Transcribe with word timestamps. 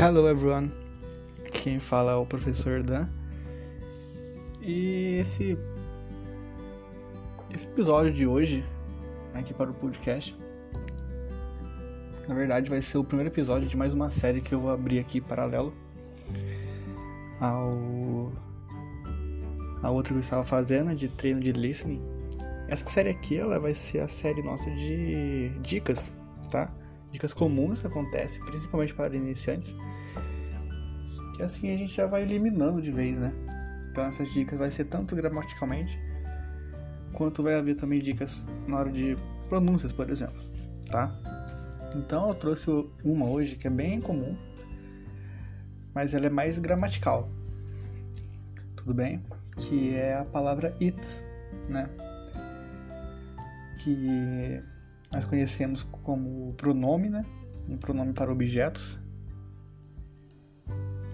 Hello 0.00 0.28
everyone, 0.28 0.70
quem 1.50 1.80
fala 1.80 2.12
é 2.12 2.14
o 2.14 2.24
professor 2.24 2.84
Dan 2.84 3.08
e 4.62 5.16
esse, 5.20 5.58
esse 7.52 7.66
episódio 7.66 8.12
de 8.12 8.24
hoje 8.24 8.64
aqui 9.34 9.52
para 9.52 9.68
o 9.68 9.74
podcast 9.74 10.36
na 12.28 12.34
verdade 12.36 12.70
vai 12.70 12.80
ser 12.80 12.98
o 12.98 13.02
primeiro 13.02 13.28
episódio 13.28 13.68
de 13.68 13.76
mais 13.76 13.92
uma 13.92 14.08
série 14.08 14.40
que 14.40 14.54
eu 14.54 14.60
vou 14.60 14.70
abrir 14.70 15.00
aqui 15.00 15.20
paralelo 15.20 15.74
ao 17.40 18.30
a 19.82 19.90
outra 19.90 20.12
que 20.12 20.18
eu 20.20 20.22
estava 20.22 20.44
fazendo 20.44 20.94
de 20.94 21.08
treino 21.08 21.40
de 21.40 21.50
listening. 21.50 22.00
Essa 22.68 22.88
série 22.88 23.10
aqui 23.10 23.36
ela 23.36 23.58
vai 23.58 23.74
ser 23.74 23.98
a 23.98 24.08
série 24.08 24.42
nossa 24.42 24.70
de 24.70 25.48
dicas, 25.60 26.08
tá? 26.52 26.72
Dicas 27.12 27.32
comuns 27.32 27.80
que 27.80 27.86
acontecem, 27.86 28.40
principalmente 28.44 28.94
para 28.94 29.14
iniciantes, 29.16 29.74
que 31.36 31.42
assim 31.42 31.72
a 31.72 31.76
gente 31.76 31.94
já 31.94 32.06
vai 32.06 32.22
eliminando 32.22 32.82
de 32.82 32.90
vez, 32.90 33.18
né? 33.18 33.32
Então 33.90 34.04
essas 34.04 34.32
dicas 34.32 34.58
vai 34.58 34.70
ser 34.70 34.84
tanto 34.84 35.16
gramaticalmente, 35.16 35.98
quanto 37.12 37.42
vai 37.42 37.54
haver 37.54 37.74
também 37.76 38.00
dicas 38.00 38.46
na 38.66 38.78
hora 38.78 38.90
de 38.90 39.16
pronúncias, 39.48 39.92
por 39.92 40.08
exemplo, 40.10 40.40
tá? 40.90 41.14
Então 41.94 42.28
eu 42.28 42.34
trouxe 42.34 42.70
uma 43.04 43.26
hoje 43.26 43.56
que 43.56 43.66
é 43.66 43.70
bem 43.70 44.00
comum, 44.00 44.36
mas 45.94 46.14
ela 46.14 46.26
é 46.26 46.30
mais 46.30 46.58
gramatical, 46.58 47.30
tudo 48.76 48.92
bem? 48.92 49.24
Que 49.56 49.94
é 49.94 50.18
a 50.18 50.24
palavra 50.24 50.74
it, 50.80 51.00
né? 51.68 51.88
Que 53.82 54.62
nós 55.12 55.24
conhecemos 55.24 55.82
como 55.82 56.52
pronome, 56.54 57.08
né? 57.08 57.24
Um 57.68 57.76
pronome 57.76 58.12
para 58.12 58.30
objetos 58.30 58.98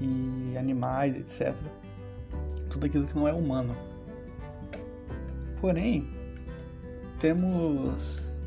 e 0.01 0.57
animais, 0.57 1.17
etc. 1.17 1.57
Tudo 2.71 2.87
aquilo 2.87 3.07
que 3.07 3.15
não 3.15 3.29
é 3.29 3.33
humano. 3.33 3.75
Porém, 5.61 6.09
temos 7.19 8.39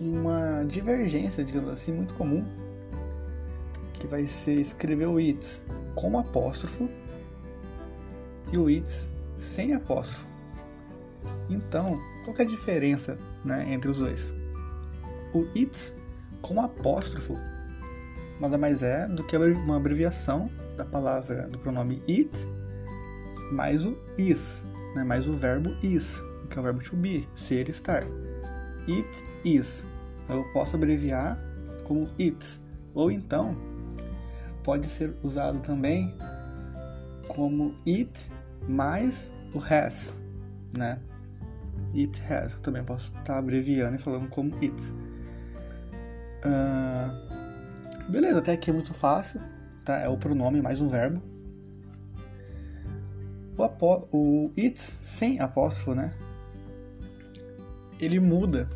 uma 0.00 0.64
divergência, 0.64 1.44
digamos 1.44 1.70
assim, 1.70 1.92
muito 1.92 2.14
comum, 2.14 2.44
que 3.94 4.06
vai 4.06 4.26
ser 4.26 4.60
escrever 4.60 5.06
o 5.06 5.18
it 5.18 5.60
com 5.94 6.18
apóstrofo 6.18 6.88
e 8.52 8.58
o 8.58 8.66
it 8.66 8.90
sem 9.38 9.72
apóstrofo. 9.74 10.33
Então, 11.48 12.00
qual 12.24 12.36
é 12.38 12.42
a 12.42 12.46
diferença 12.46 13.18
né, 13.44 13.72
entre 13.72 13.90
os 13.90 13.98
dois? 13.98 14.30
O 15.32 15.46
it 15.56 15.92
com 16.40 16.60
apóstrofo 16.60 17.36
nada 18.40 18.58
mais 18.58 18.82
é 18.82 19.06
do 19.08 19.24
que 19.24 19.36
uma 19.36 19.76
abreviação 19.76 20.50
da 20.76 20.84
palavra 20.84 21.48
do 21.48 21.58
pronome 21.58 22.02
it 22.08 22.30
mais 23.52 23.84
o 23.84 23.96
is, 24.18 24.62
né, 24.94 25.04
mais 25.04 25.28
o 25.28 25.34
verbo 25.34 25.70
is, 25.82 26.20
que 26.50 26.58
é 26.58 26.60
o 26.60 26.64
verbo 26.64 26.82
to 26.82 26.96
be, 26.96 27.26
ser, 27.36 27.68
estar. 27.68 28.02
It 28.88 29.24
is. 29.44 29.84
Eu 30.28 30.44
posso 30.52 30.76
abreviar 30.76 31.38
como 31.84 32.08
it. 32.18 32.60
Ou 32.94 33.10
então, 33.10 33.56
pode 34.62 34.86
ser 34.86 35.14
usado 35.22 35.60
também 35.60 36.14
como 37.28 37.74
it 37.86 38.30
mais 38.68 39.30
o 39.54 39.58
has, 39.58 40.12
né? 40.72 40.98
It 41.94 42.20
has. 42.28 42.54
Também 42.56 42.84
posso 42.84 43.12
estar 43.18 43.38
abreviando 43.38 43.96
e 43.96 43.98
falando 43.98 44.28
como 44.28 44.54
it. 44.56 44.74
Uh, 46.44 48.10
beleza, 48.10 48.38
até 48.38 48.52
aqui 48.52 48.70
é 48.70 48.72
muito 48.72 48.92
fácil. 48.92 49.40
Tá? 49.84 49.98
É 49.98 50.08
o 50.08 50.16
pronome 50.16 50.60
mais 50.62 50.80
um 50.80 50.88
verbo. 50.88 51.22
O, 53.56 53.62
apó 53.62 54.08
o 54.12 54.50
it 54.58 54.78
sem 55.02 55.38
apóstrofo, 55.40 55.94
né? 55.94 56.12
Ele 58.00 58.18
muda, 58.18 58.68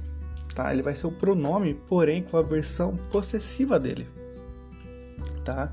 tá? 0.55 0.73
Ele 0.73 0.83
vai 0.83 0.95
ser 0.95 1.09
o 1.09 1.13
pronome, 1.13 1.75
porém 1.89 2.23
com 2.23 2.37
a 2.37 2.43
versão 2.43 2.97
possessiva 3.11 3.81
dele, 3.81 4.07
tá? 5.45 5.73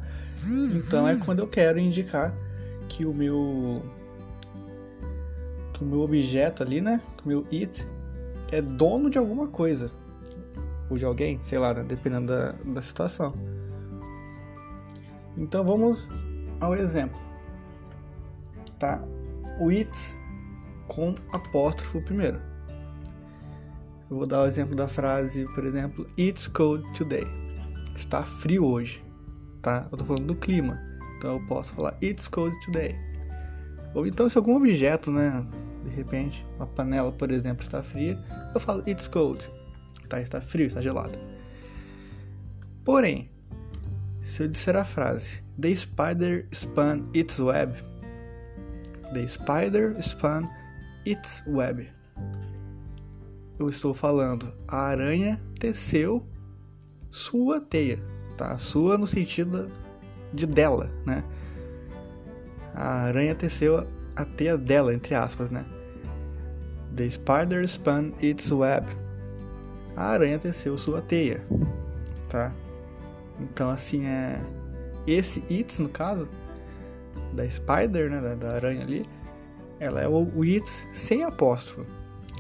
Então 0.74 1.08
é 1.08 1.16
quando 1.16 1.40
eu 1.40 1.48
quero 1.48 1.78
indicar 1.80 2.34
que 2.90 3.06
o 3.06 3.14
meu 3.14 3.84
que 5.76 5.84
o 5.84 5.88
meu 5.88 6.02
objeto 6.02 6.64
ali, 6.64 6.80
né? 6.80 7.02
Que 7.18 7.26
o 7.26 7.28
meu 7.28 7.46
it 7.52 7.86
é 8.52 8.62
dono 8.62 9.10
de 9.10 9.18
alguma 9.18 9.48
coisa. 9.48 9.92
Ou 10.90 10.98
de 10.98 11.06
alguém, 11.06 11.40
sei 11.44 11.60
lá, 11.60 11.74
né? 11.74 11.84
dependendo 11.84 12.28
da, 12.28 12.52
da 12.52 12.82
situação. 12.82 13.34
Então 15.38 15.64
vamos 15.64 16.10
ao 16.62 16.74
exemplo. 16.74 17.20
Tá? 18.80 19.04
O 19.60 19.70
it 19.70 19.92
com 20.88 21.16
apóstrofo 21.32 22.02
primeiro. 22.02 22.40
Eu 24.10 24.18
vou 24.18 24.28
dar 24.28 24.44
o 24.44 24.46
exemplo 24.46 24.76
da 24.76 24.88
frase, 24.88 25.46
por 25.56 25.66
exemplo, 25.66 26.06
It's 26.18 26.48
cold 26.48 26.84
today. 26.96 27.26
Está 27.96 28.24
frio 28.24 28.64
hoje. 28.64 29.04
Tá? 29.62 29.88
Eu 29.92 29.98
tô 29.98 30.06
falando 30.06 30.28
do 30.28 30.36
clima. 30.36 30.80
Então 31.18 31.34
eu 31.34 31.48
posso 31.48 31.74
falar 31.74 31.98
It's 32.02 32.28
cold 32.28 32.56
today. 32.64 32.96
Ou 33.96 34.06
então 34.06 34.30
se 34.30 34.38
algum 34.38 34.56
objeto, 34.56 35.10
né, 35.10 35.46
de 35.86 35.94
repente, 35.94 36.46
uma 36.58 36.68
panela, 36.68 37.12
por 37.12 37.32
exemplo, 37.32 37.64
está 37.64 37.82
fria, 37.82 38.20
eu 38.54 38.60
falo 38.60 38.82
it's 38.88 39.08
cold. 39.08 39.48
Tá, 40.10 40.20
está 40.22 40.42
frio, 40.42 40.68
está 40.68 40.82
gelado. 40.82 41.18
Porém, 42.84 43.32
se 44.24 44.44
eu 44.44 44.48
disser 44.48 44.76
a 44.76 44.84
frase 44.84 45.46
The 45.58 45.74
spider 45.74 46.48
spun 46.52 47.10
its 47.14 47.40
web. 47.40 47.74
The 49.14 49.28
spider 49.28 49.96
spun 50.02 50.50
its 51.06 51.42
web. 51.48 51.88
Eu 53.58 53.70
estou 53.70 53.94
falando 53.94 54.54
a 54.68 54.88
aranha 54.88 55.42
teceu 55.58 56.28
sua 57.10 57.62
teia, 57.62 57.98
tá? 58.38 58.58
Sua 58.58 58.98
no 58.98 59.08
sentido 59.08 59.72
de 60.34 60.46
dela, 60.46 60.92
né? 61.06 61.24
A 62.74 63.04
aranha 63.04 63.34
teceu 63.34 63.88
a 64.14 64.26
teia 64.26 64.58
dela, 64.58 64.94
entre 64.94 65.16
aspas, 65.16 65.50
né? 65.50 65.66
The 66.96 67.10
spider 67.10 67.68
spun 67.68 68.14
its 68.22 68.52
web. 68.52 68.88
A 69.96 70.12
aranha 70.12 70.40
teceu 70.40 70.78
sua 70.78 71.02
teia, 71.02 71.42
tá? 72.30 72.52
Então, 73.40 73.70
assim, 73.70 74.06
é... 74.06 74.40
Esse 75.08 75.44
its, 75.50 75.80
no 75.80 75.88
caso, 75.88 76.28
da 77.34 77.48
spider, 77.50 78.10
né, 78.10 78.20
da, 78.20 78.36
da 78.36 78.54
aranha 78.54 78.82
ali, 78.82 79.06
ela 79.80 80.02
é 80.02 80.08
o, 80.08 80.32
o 80.36 80.44
its 80.44 80.86
sem 80.94 81.24
apóstrofo, 81.24 81.86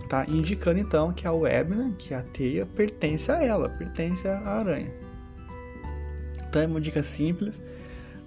tá? 0.09 0.25
Indicando, 0.27 0.79
então, 0.79 1.13
que 1.13 1.27
a 1.27 1.31
web, 1.31 1.75
né, 1.75 1.93
que 1.97 2.13
a 2.13 2.22
teia, 2.22 2.66
pertence 2.66 3.31
a 3.31 3.43
ela, 3.43 3.69
pertence 3.69 4.27
à 4.27 4.39
aranha. 4.39 4.91
Então, 6.47 6.61
é 6.61 6.66
uma 6.66 6.81
dica 6.81 7.03
simples, 7.03 7.59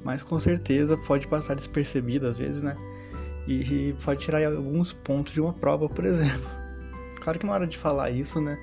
mas 0.04 0.22
com 0.22 0.38
certeza 0.38 0.96
pode 0.96 1.26
passar 1.26 1.54
despercebida 1.54 2.28
às 2.28 2.38
vezes, 2.38 2.62
né? 2.62 2.76
E 3.48 3.94
pode 4.04 4.20
tirar 4.20 4.44
alguns 4.44 4.92
pontos 4.92 5.32
de 5.32 5.40
uma 5.40 5.54
prova, 5.54 5.88
por 5.88 6.04
exemplo. 6.04 6.46
Claro 7.20 7.40
que 7.40 7.46
na 7.46 7.52
hora 7.52 7.66
de 7.66 7.76
falar 7.76 8.10
isso, 8.10 8.40
né? 8.40 8.56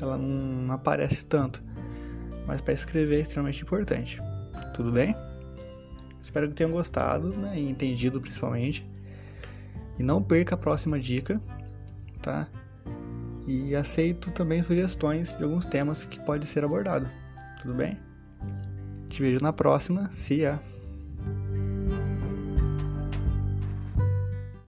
Ela 0.00 0.16
não 0.16 0.72
aparece 0.72 1.26
tanto. 1.26 1.62
Mas 2.46 2.62
para 2.62 2.72
escrever 2.72 3.16
é 3.16 3.20
extremamente 3.20 3.62
importante. 3.62 4.18
Tudo 4.72 4.90
bem? 4.90 5.14
Espero 6.22 6.48
que 6.48 6.54
tenham 6.54 6.70
gostado, 6.70 7.28
né? 7.36 7.58
E 7.58 7.68
entendido 7.68 8.18
principalmente. 8.20 8.88
E 9.98 10.02
não 10.02 10.22
perca 10.22 10.54
a 10.54 10.58
próxima 10.58 10.98
dica, 10.98 11.38
tá? 12.22 12.48
E 13.46 13.74
aceito 13.74 14.30
também 14.30 14.62
sugestões 14.62 15.36
de 15.36 15.42
alguns 15.42 15.64
temas 15.66 16.04
que 16.04 16.24
pode 16.24 16.46
ser 16.46 16.64
abordado. 16.64 17.06
Tudo 17.60 17.74
bem? 17.74 17.98
Te 19.08 19.20
vejo 19.20 19.42
na 19.42 19.52
próxima. 19.52 20.08
See 20.14 20.42
ya! 20.42 20.79